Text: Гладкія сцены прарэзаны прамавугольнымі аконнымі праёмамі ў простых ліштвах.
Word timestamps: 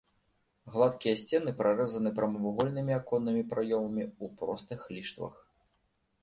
Гладкія 0.75 1.17
сцены 1.23 1.51
прарэзаны 1.59 2.09
прамавугольнымі 2.19 2.97
аконнымі 3.01 3.43
праёмамі 3.53 4.03
ў 4.07 4.25
простых 4.41 4.81
ліштвах. 4.97 5.37